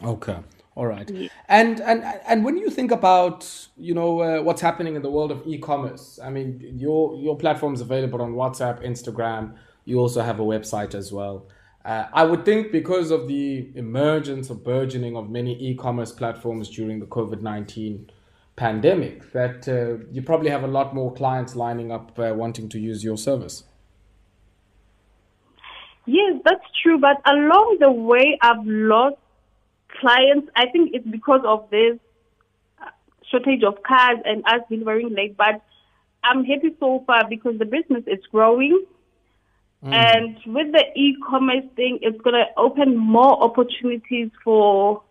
Okay. 0.02 0.38
All 0.74 0.86
right. 0.86 1.08
Yeah. 1.10 1.28
And 1.48 1.80
and 1.80 2.02
and 2.26 2.44
when 2.44 2.56
you 2.56 2.70
think 2.70 2.92
about 2.92 3.46
you 3.76 3.92
know 3.92 4.20
uh, 4.20 4.42
what's 4.42 4.62
happening 4.62 4.96
in 4.96 5.02
the 5.02 5.10
world 5.10 5.30
of 5.30 5.46
e-commerce, 5.46 6.18
I 6.22 6.30
mean 6.30 6.60
your 6.78 7.14
your 7.16 7.36
platform 7.36 7.74
is 7.74 7.82
available 7.82 8.22
on 8.22 8.32
WhatsApp, 8.32 8.82
Instagram. 8.82 9.54
You 9.84 9.98
also 9.98 10.22
have 10.22 10.40
a 10.40 10.44
website 10.44 10.94
as 10.94 11.12
well. 11.12 11.46
Uh, 11.84 12.06
I 12.12 12.24
would 12.24 12.44
think 12.44 12.72
because 12.72 13.10
of 13.10 13.26
the 13.28 13.70
emergence 13.74 14.48
or 14.50 14.54
burgeoning 14.54 15.16
of 15.16 15.28
many 15.28 15.60
e-commerce 15.62 16.12
platforms 16.12 16.70
during 16.70 17.00
the 17.00 17.06
COVID 17.06 17.42
nineteen 17.42 18.08
pandemic 18.56 19.32
that 19.32 19.66
uh, 19.66 20.04
you 20.12 20.22
probably 20.22 20.50
have 20.50 20.62
a 20.62 20.68
lot 20.68 20.94
more 20.94 21.12
clients 21.12 21.56
lining 21.56 21.90
up 21.90 22.18
uh, 22.18 22.32
wanting 22.34 22.68
to 22.68 22.78
use 22.78 23.02
your 23.02 23.16
service. 23.16 23.64
Yes, 26.04 26.40
that's 26.44 26.64
true. 26.82 26.98
But 26.98 27.20
along 27.26 27.78
the 27.80 27.90
way, 27.90 28.38
I've 28.42 28.64
lost 28.66 29.16
clients. 30.00 30.48
I 30.56 30.66
think 30.66 30.90
it's 30.92 31.06
because 31.06 31.42
of 31.44 31.70
this 31.70 31.98
uh, 32.80 32.90
shortage 33.30 33.62
of 33.62 33.82
cars 33.82 34.18
and 34.24 34.44
us 34.46 34.60
delivering 34.68 35.14
late. 35.14 35.36
But 35.36 35.62
I'm 36.24 36.44
happy 36.44 36.76
so 36.78 37.04
far 37.06 37.28
because 37.28 37.58
the 37.58 37.64
business 37.64 38.04
is 38.06 38.24
growing. 38.30 38.84
Mm. 39.84 39.92
And 39.92 40.36
with 40.54 40.72
the 40.72 40.84
e-commerce 40.94 41.64
thing, 41.74 42.00
it's 42.02 42.20
going 42.20 42.34
to 42.34 42.46
open 42.56 42.96
more 42.96 43.42
opportunities 43.42 44.30
for 44.44 45.02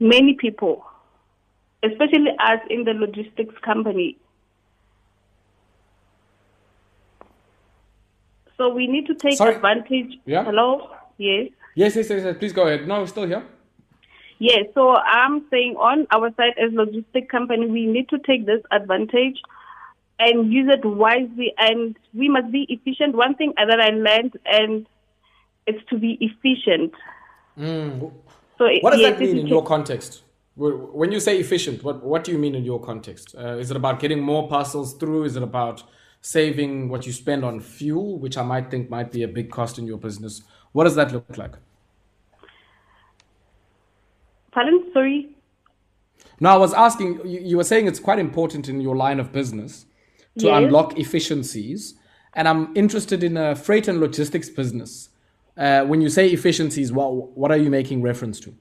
many 0.00 0.34
people 0.34 0.84
especially 1.82 2.30
us 2.38 2.60
in 2.70 2.84
the 2.84 2.92
logistics 2.92 3.54
company. 3.64 4.16
So 8.56 8.72
we 8.72 8.86
need 8.86 9.06
to 9.06 9.14
take 9.14 9.36
Sorry. 9.36 9.56
advantage. 9.56 10.18
Yeah. 10.24 10.44
Hello? 10.44 10.90
Yes. 11.18 11.50
Yes, 11.74 11.96
yes, 11.96 12.10
yes, 12.10 12.22
yes. 12.24 12.36
Please 12.38 12.52
go 12.52 12.66
ahead. 12.66 12.86
No, 12.86 13.04
still 13.06 13.26
here. 13.26 13.44
Yes. 14.38 14.66
So 14.74 14.94
I'm 14.94 15.46
saying 15.50 15.76
on 15.76 16.06
our 16.10 16.30
side 16.36 16.54
as 16.58 16.70
logistic 16.72 17.28
company, 17.28 17.66
we 17.66 17.86
need 17.86 18.08
to 18.10 18.18
take 18.18 18.46
this 18.46 18.60
advantage 18.70 19.40
and 20.18 20.52
use 20.52 20.68
it 20.72 20.84
wisely. 20.84 21.54
And 21.58 21.96
we 22.14 22.28
must 22.28 22.52
be 22.52 22.66
efficient. 22.68 23.16
One 23.16 23.34
thing 23.34 23.52
that 23.56 23.80
I 23.80 23.90
learned, 23.90 24.38
and 24.44 24.86
it's 25.66 25.84
to 25.90 25.98
be 25.98 26.18
efficient. 26.20 26.92
Mm. 27.58 28.12
So 28.58 28.68
what 28.80 28.92
does 28.92 29.00
yes, 29.00 29.12
that 29.12 29.20
mean 29.20 29.38
in 29.38 29.46
your 29.46 29.64
context? 29.64 30.22
When 30.54 31.12
you 31.12 31.20
say 31.20 31.38
efficient, 31.38 31.82
what, 31.82 32.02
what 32.04 32.24
do 32.24 32.32
you 32.32 32.38
mean 32.38 32.54
in 32.54 32.64
your 32.64 32.80
context? 32.80 33.34
Uh, 33.38 33.56
is 33.56 33.70
it 33.70 33.76
about 33.76 34.00
getting 34.00 34.20
more 34.20 34.48
parcels 34.48 34.94
through? 34.94 35.24
Is 35.24 35.34
it 35.34 35.42
about 35.42 35.82
saving 36.20 36.88
what 36.90 37.06
you 37.06 37.12
spend 37.12 37.44
on 37.44 37.58
fuel, 37.58 38.18
which 38.18 38.36
I 38.36 38.42
might 38.42 38.70
think 38.70 38.90
might 38.90 39.10
be 39.10 39.22
a 39.22 39.28
big 39.28 39.50
cost 39.50 39.78
in 39.78 39.86
your 39.86 39.96
business? 39.98 40.42
What 40.72 40.84
does 40.84 40.94
that 40.96 41.10
look 41.10 41.38
like? 41.38 41.54
Pardon? 44.52 44.90
Sorry. 44.92 45.30
No, 46.38 46.50
I 46.50 46.56
was 46.56 46.74
asking, 46.74 47.20
you, 47.24 47.40
you 47.40 47.56
were 47.56 47.64
saying 47.64 47.86
it's 47.86 48.00
quite 48.00 48.18
important 48.18 48.68
in 48.68 48.80
your 48.80 48.94
line 48.94 49.20
of 49.20 49.32
business 49.32 49.86
to 50.38 50.46
yes. 50.46 50.62
unlock 50.62 50.98
efficiencies. 50.98 51.94
And 52.34 52.46
I'm 52.46 52.76
interested 52.76 53.22
in 53.22 53.36
a 53.36 53.54
freight 53.54 53.88
and 53.88 54.00
logistics 54.00 54.48
business. 54.50 55.08
Uh, 55.56 55.84
when 55.84 56.00
you 56.00 56.08
say 56.08 56.28
efficiencies, 56.28 56.92
what, 56.92 57.12
what 57.36 57.50
are 57.50 57.56
you 57.56 57.70
making 57.70 58.02
reference 58.02 58.40
to? 58.40 58.54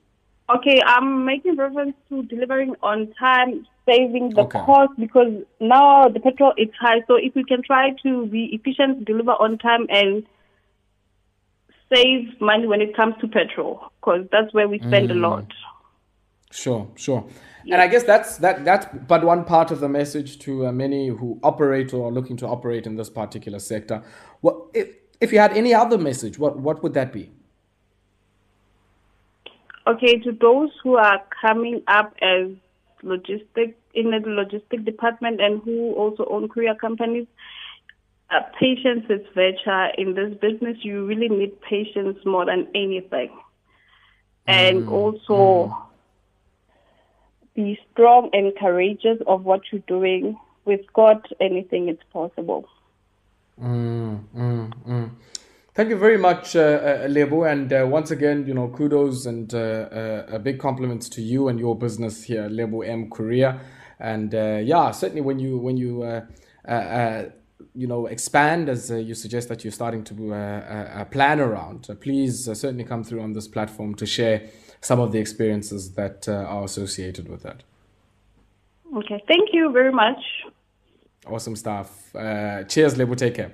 Okay, 0.56 0.82
I'm 0.86 1.24
making 1.26 1.56
reference 1.56 1.96
to 2.10 2.24
delivering 2.24 2.76
on 2.84 3.14
time, 3.18 3.66
saving 3.88 4.32
the 4.32 4.42
okay. 4.42 4.60
cost 4.60 4.92
because 5.00 5.32
now 5.60 6.10
the 6.10 6.20
petrol 6.20 6.54
is 6.58 6.70
high. 6.80 7.02
So 7.08 7.16
if 7.16 7.34
we 7.36 7.44
can 7.44 7.62
try 7.64 7.92
to 8.04 8.26
be 8.26 8.50
efficient, 8.52 9.06
deliver 9.06 9.32
on 9.32 9.58
time, 9.60 9.88
and 9.90 10.26
save 11.94 12.40
money 12.42 12.68
when 12.68 12.82
it 12.82 12.96
comes 12.96 13.16
to 13.22 13.28
petrol, 13.28 13.92
because 14.00 14.28
that's 14.32 14.54
where 14.54 14.68
we 14.68 14.80
spend 14.80 15.10
mm. 15.10 15.12
a 15.12 15.16
lot. 15.16 15.48
Sure, 16.52 16.90
sure. 16.96 17.26
And 17.70 17.82
I 17.82 17.88
guess 17.88 18.04
that's 18.04 18.38
that 18.38 18.66
that's 18.66 18.88
but 19.08 19.24
one 19.24 19.46
part 19.46 19.72
of 19.72 19.80
the 19.80 19.88
message 19.88 20.40
to 20.40 20.68
uh, 20.68 20.72
many 20.72 21.08
who 21.08 21.40
operate 21.44 21.94
or 21.94 22.08
are 22.10 22.12
looking 22.12 22.36
to 22.38 22.48
operate 22.48 22.88
in 22.88 22.96
this 22.96 23.10
particular 23.10 23.60
sector. 23.60 24.04
Well, 24.42 24.70
if 24.74 24.96
if 25.22 25.32
you 25.32 25.40
had 25.40 25.56
any 25.56 25.74
other 25.74 25.98
message, 25.98 26.40
what 26.40 26.60
what 26.60 26.84
would 26.84 26.94
that 26.96 27.14
be? 27.14 27.32
Okay, 29.88 30.20
to 30.20 30.32
those 30.32 30.70
who 30.84 30.96
are 30.96 31.22
coming 31.42 31.82
up 31.88 32.14
as 32.22 32.52
logistic 33.04 33.74
in 33.94 34.12
the 34.12 34.18
logistic 34.18 34.86
department 34.86 35.42
and 35.42 35.62
who 35.64 35.94
also 35.94 36.26
own 36.30 36.48
courier 36.48 36.76
companies, 36.76 37.28
uh, 38.30 38.42
patience 38.60 39.06
is 39.10 39.26
virtue. 39.34 39.88
In 39.98 40.14
this 40.14 40.38
business, 40.40 40.78
you 40.82 41.06
really 41.06 41.30
need 41.30 41.60
patience 41.62 42.18
more 42.26 42.46
than 42.46 42.68
anything. 42.76 43.32
And 44.48 44.84
Mm, 44.84 44.92
also 44.92 45.76
be 47.56 47.80
strong 47.92 48.30
and 48.34 48.56
courageous 48.58 49.20
of 49.28 49.44
what 49.44 49.62
you're 49.72 49.82
doing. 49.88 50.38
With 50.64 50.82
God, 50.94 51.28
anything 51.40 51.90
is 51.90 51.98
possible. 52.14 52.70
Mm, 53.60 54.24
mm, 54.36 54.74
mm. 54.88 55.10
Thank 55.74 55.90
you 55.90 55.98
very 55.98 56.18
much, 56.18 56.56
uh, 56.56 56.60
uh, 56.60 57.08
Lebo. 57.08 57.44
And 57.44 57.72
uh, 57.72 57.88
once 57.90 58.12
again, 58.12 58.46
you 58.46 58.54
know, 58.54 58.68
kudos 58.68 59.26
and 59.26 59.54
uh, 59.54 59.58
uh, 59.58 60.26
a 60.34 60.40
big 60.40 60.60
compliments 60.60 61.08
to 61.10 61.22
you 61.22 61.48
and 61.48 61.58
your 61.58 61.78
business 61.78 62.24
here, 62.24 62.50
Lebo 62.50 62.82
M 62.82 63.10
Courier. 63.10 63.62
And 63.98 64.36
uh, 64.36 64.60
yeah, 64.62 64.92
certainly 64.92 65.22
when 65.22 65.40
you 65.40 65.58
when 65.58 65.78
you 65.78 66.04
uh, 66.04 66.26
uh, 66.68 66.72
uh, 66.72 67.30
you 67.74 67.88
know 67.88 68.08
expand 68.08 68.68
as 68.68 68.92
uh, 68.92 68.96
you 68.96 69.16
suggest 69.16 69.48
that 69.48 69.64
you're 69.64 69.72
starting 69.72 70.04
to 70.04 70.34
uh, 70.34 70.36
uh, 70.36 71.00
uh, 71.00 71.06
plan 71.06 71.40
around, 71.40 71.88
uh, 71.90 71.96
please 71.96 72.50
uh, 72.50 72.54
certainly 72.54 72.84
come 72.84 73.04
through 73.04 73.22
on 73.22 73.32
this 73.32 73.48
platform 73.48 73.96
to 73.96 74.06
share 74.06 74.50
some 74.82 75.00
of 75.00 75.12
the 75.14 75.20
experiences 75.20 75.94
that 75.94 76.28
uh, 76.28 76.34
are 76.34 76.66
associated 76.66 77.30
with 77.30 77.44
that. 77.44 77.64
Okay, 78.94 79.24
thank 79.26 79.50
you 79.54 79.72
very 79.72 79.94
much. 79.94 80.20
Awesome 81.26 81.56
stuff. 81.56 82.14
Uh, 82.14 82.64
cheers, 82.64 82.98
Lebo. 82.98 83.16
Take 83.16 83.36
care. 83.36 83.54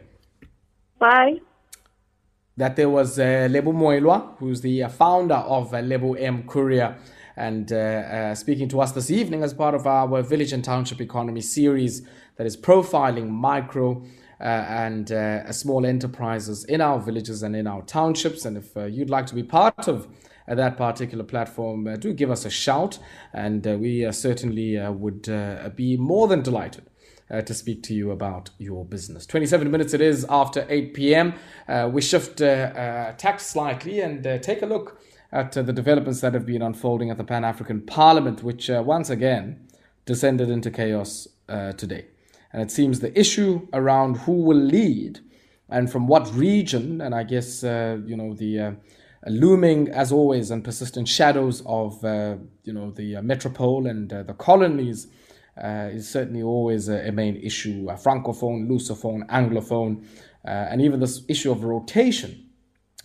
Bye. 0.98 1.42
That 2.58 2.76
there 2.76 2.90
was 2.90 3.20
uh, 3.20 3.48
Lebo 3.52 3.72
Moiloa, 3.72 4.36
who's 4.40 4.62
the 4.62 4.82
uh, 4.82 4.90
founder 4.90 5.36
of 5.36 5.76
uh, 5.76 5.80
Lebo 5.82 6.14
M 6.14 6.42
Courier, 6.48 6.98
and 7.36 7.72
uh, 7.72 7.76
uh, 7.76 8.36
speaking 8.36 8.68
to 8.70 8.82
us 8.82 8.94
this 8.94 9.12
evening 9.12 9.44
as 9.44 9.54
part 9.54 9.76
of 9.76 9.86
our 9.86 10.24
Village 10.24 10.54
and 10.54 10.64
Township 10.64 11.00
Economy 11.00 11.42
series 11.42 12.02
that 12.38 12.48
is 12.48 12.58
profiling 12.58 13.30
micro 13.30 14.04
uh, 14.42 14.44
and 14.44 15.10
small 15.54 15.86
enterprises 15.86 16.66
in 16.66 16.82
our 16.82 17.00
villages 17.00 17.44
and 17.44 17.56
in 17.56 17.68
our 17.68 17.84
townships. 17.84 18.44
And 18.44 18.58
if 18.58 18.76
you'd 18.76 19.12
like 19.12 19.28
to 19.28 19.36
be 19.36 19.44
part 19.44 19.88
of 19.88 20.08
that 20.48 20.78
particular 20.78 21.24
platform, 21.24 21.96
do 22.00 22.12
give 22.12 22.32
us 22.32 22.44
a 22.44 22.50
shout, 22.50 22.98
and 23.34 23.64
we 23.80 24.12
certainly 24.12 24.80
would 24.90 25.30
be 25.76 25.96
more 25.96 26.28
than 26.28 26.42
delighted 26.42 26.90
uh, 27.29 27.41
to 27.41 27.53
speak 27.53 27.84
to 27.84 27.93
you 27.93 28.12
about 28.12 28.50
your 28.57 28.86
business. 28.86 29.25
27 29.25 29.69
minutes 29.69 29.93
it 29.93 30.01
is 30.01 30.25
after 30.29 30.65
8 30.69 30.93
p.m. 30.93 31.34
Uh, 31.67 31.89
we 31.91 32.01
shift 32.01 32.41
uh, 32.41 32.46
uh, 32.46 33.12
tack 33.13 33.39
slightly 33.39 34.00
and 34.00 34.25
uh, 34.25 34.38
take 34.38 34.62
a 34.62 34.65
look 34.65 35.01
at 35.31 35.57
uh, 35.57 35.62
the 35.62 35.74
developments 35.74 36.22
that 36.22 36.34
have 36.34 36.46
been 36.46 36.62
unfolding 36.62 37.10
at 37.10 37.17
the 37.17 37.24
Pan 37.24 37.43
African 37.43 37.81
Parliament, 37.81 38.43
which 38.43 38.69
once 38.69 39.10
again 39.10 39.67
descended 40.05 40.50
into 40.50 40.72
chaos 40.72 41.27
today. 41.77 42.05
And 42.53 42.62
it 42.62 42.72
seems 42.72 43.01
the 43.01 43.17
issue 43.19 43.67
around 43.74 44.17
who 44.19 44.41
will 44.43 44.57
lead 44.57 45.19
and 45.69 45.91
from 45.91 46.07
what 46.07 46.34
region, 46.34 47.01
and 47.01 47.13
I 47.13 47.24
guess, 47.24 47.62
you 47.63 48.15
know, 48.15 48.34
the 48.34 48.77
looming, 49.29 49.89
as 49.89 50.12
always, 50.12 50.51
and 50.51 50.63
persistent 50.63 51.07
shadows 51.07 51.62
of, 51.65 52.03
uh, 52.03 52.38
you 52.63 52.74
know, 52.74 52.91
the 52.91 53.17
uh, 53.17 53.22
metropole 53.22 53.88
and 53.88 54.12
uh, 54.12 54.24
the 54.24 54.34
colonies 54.34 55.07
uh, 55.62 55.90
is 55.92 56.10
certainly 56.10 56.44
always 56.44 56.90
a, 56.90 57.08
a 57.08 57.12
main 57.12 57.36
issue. 57.38 57.88
Uh, 57.90 57.96
Francophone, 57.96 58.68
Lusophone, 58.68 59.28
Anglophone, 59.28 60.04
uh, 60.46 60.50
and 60.50 60.82
even 60.82 61.00
this 61.00 61.24
issue 61.28 61.52
of 61.52 61.64
rotation 61.64 62.46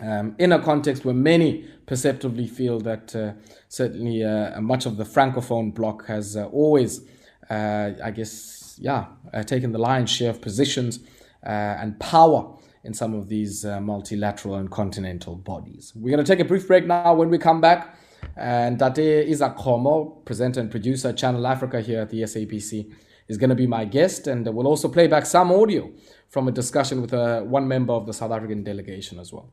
um, 0.01 0.35
in 0.39 0.53
a 0.53 0.63
context 0.63 1.05
where 1.05 1.15
many 1.15 1.67
perceptively 1.87 2.47
feel 2.47 2.81
that 2.81 3.15
uh, 3.15 3.33
certainly 3.69 4.23
uh, 4.25 4.61
much 4.61 4.87
of 4.87 4.97
the 4.97 5.05
francophone 5.05 5.75
bloc 5.75 6.07
has 6.07 6.37
uh, 6.37 6.47
always, 6.47 7.03
I 7.51 8.13
guess, 8.15 8.79
yeah, 8.81 9.07
taken 9.47 9.73
the 9.73 9.79
lion's 9.79 10.11
share 10.11 10.31
of 10.31 10.41
positions 10.41 11.01
and 11.43 11.99
power 12.01 12.57
in 12.85 12.95
some 12.95 13.15
of 13.15 13.29
these 13.29 13.65
multilateral 13.65 14.57
and 14.57 14.71
continental 14.71 15.37
bodies. 15.37 15.93
We're 15.95 16.11
going 16.11 16.25
to 16.25 16.31
take 16.33 16.41
a 16.41 16.49
brief 16.49 16.67
break 16.67 16.87
now. 16.87 17.15
When 17.15 17.29
we 17.29 17.39
come 17.39 17.61
back, 17.61 17.95
and 18.37 18.79
Date 18.79 19.29
Isaac 19.29 19.57
Komo, 19.57 20.25
presenter 20.25 20.61
and 20.61 20.71
producer, 20.71 21.13
Channel 21.13 21.47
Africa 21.47 21.81
here 21.81 22.01
at 22.01 22.11
the 22.11 22.23
SABC, 22.23 22.93
is 23.29 23.39
going 23.39 23.51
to 23.51 23.57
be 23.57 23.67
my 23.67 23.85
guest, 23.85 24.27
and 24.27 24.47
we'll 24.55 24.67
also 24.67 24.89
play 24.89 25.07
back 25.07 25.27
some 25.27 25.53
audio 25.53 25.91
from 26.29 26.49
a 26.49 26.53
discussion 26.53 27.01
with 27.01 27.13
uh, 27.13 27.43
one 27.43 27.69
member 27.69 27.93
of 27.93 28.07
the 28.07 28.13
South 28.13 28.33
African 28.33 28.65
delegation 28.65 29.19
as 29.19 29.33
well. 29.33 29.53